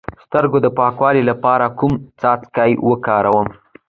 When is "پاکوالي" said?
0.79-1.23